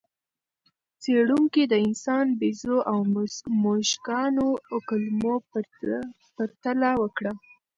[1.01, 2.97] څېړونکي د انسان، بیزو او
[3.63, 4.47] موږکانو
[4.87, 5.35] کولمو
[6.37, 7.33] پرتله وکړه.